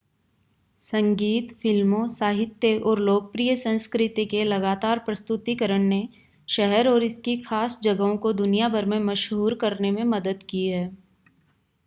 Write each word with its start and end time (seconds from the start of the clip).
संगीत 0.79 1.51
फ़िल्मों 1.53 2.07
साहित्य 2.07 2.77
और 2.81 2.99
लोकप्रिय 2.99 3.55
संस्कृति 3.55 4.25
के 4.25 4.43
लगातार 4.43 4.99
प्रस्तुतिकरण 4.99 5.83
ने 5.83 6.07
शहर 6.47 6.87
और 6.87 7.03
इसकी 7.03 7.35
खास 7.41 7.79
जगहों 7.83 8.15
को 8.17 8.31
दुनिया 8.33 8.69
भर 8.69 8.85
में 8.85 8.99
मशहूर 9.01 9.55
करने 9.61 9.91
में 9.91 10.03
मदद 10.05 10.43
की 10.49 10.65
है 10.67 10.85